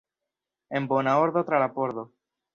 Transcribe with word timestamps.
En 0.79 0.87
bona 0.93 1.15
ordo 1.27 1.45
tra 1.51 1.61
la 1.67 1.69
pordo! 1.79 2.09